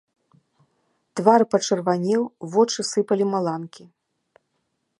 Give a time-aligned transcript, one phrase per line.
[1.19, 2.21] Твар пачырванеў,
[2.53, 3.83] вочы сыпалі маланкі.